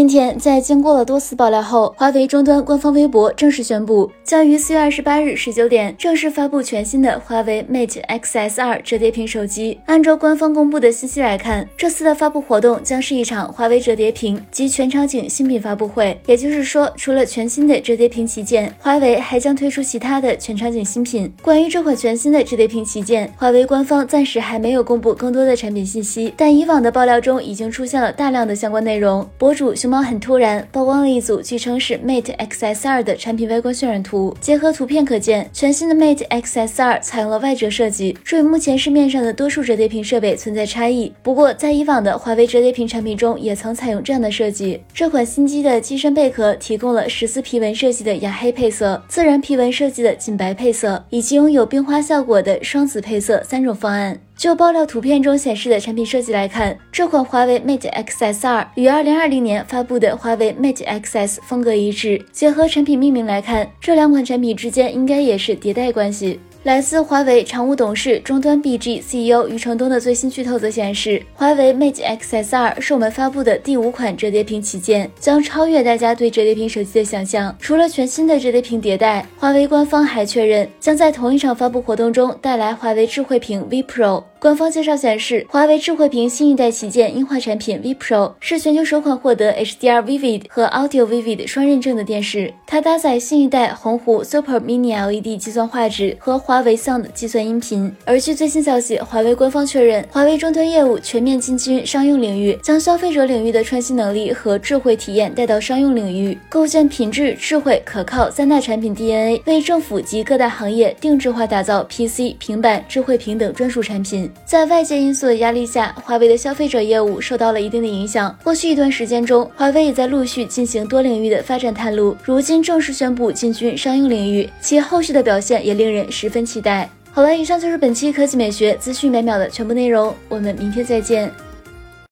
[0.00, 9.78] 今天，在经过了多次爆料后，华为终端官方微博正式宣布，将于四月二十八日十九点正式发布全新的华为 Mate XS2 折叠屏手机。
[9.84, 16.18] 按照官方公布的信息来看，这次的发布活动将是一场华为折叠屏及全场景新品发布会。
[16.24, 21.30] 也就是说，除了全新的折叠屏旗舰，华为还将推出其他的全场景新品。
[21.42, 29.28] 关于这款全新的折叠屏旗舰，华为官方暂时还没有公布更多的产品信息，但以往的爆料中已经出现了大量的相关内容。
[29.36, 29.76] 博主。
[29.89, 41.12] 熊猫很突然曝光了一组据称是 Mate Xs 2的产品外观渲染图，结合图片可见，全新的 Mate Xs 2采用了外折设计，这与目前市面上的多数折叠屏设备存在差异。
[41.24, 44.80] 不过，在以往的华为折叠屏产品中，也曾采用这样的设计。
[44.94, 54.20] 这款新机的机身贝壳提供了十四皮纹设计的雅黑配色、自然皮纹设计的锦白配色，以及拥有冰花效果的双紫配色三种方案。
[54.40, 62.24] 就爆料图片中显示的产品设计来看，这款华为 Mate XS2 与2020年发布的华为 Mate Xs 风格一致。
[62.32, 66.40] 结合产品命名来看，这两款产品之间应该也是迭代关系。
[66.62, 77.54] 来自华为常务董事、终端 BG CEO 余承东的最新剧透则显示，华为 Mate XS2 是我们发布的第五款折叠屏旗舰，将超越大家对折叠屏手机的想象。
[77.60, 84.24] 除了全新的折叠屏迭代，华为官方还确认将在同一场发布活动中带来华为智慧屏 V Pro。
[84.40, 92.50] 官方介绍显示，华为智慧屏新一代旗舰硬化产品 V Pro 是全球首款获得 HDR Vivid 和 Audio Vivid 双认证的电视。
[92.66, 97.94] 它搭载新一代鸿鹄 Super Mini LED 计算画质和华为 Sound 计算音频。
[98.06, 114.29] 而据最新消息，华为官方确认，华为终端业务全面进军商用领域，将消费者领域的创新能力和智慧体验带到商用领域，构建品质、智慧、可靠三大产品 DNA，为政府及各大行业定制化打造 PC、平板、智慧屏等专属产品。
[114.44, 118.36] 在外界因素的压力下，华为的消费者业务受到了一定的影响。
[118.42, 126.88] 过去一段时间中，华为也在陆续进行多领域的发展探路，如今正式宣布进军商用领域，其后续的表现也令人十分期待。
[127.12, 131.49] 好了，以上就是本期科技美学资讯每秒的全部内容，我们明天再见。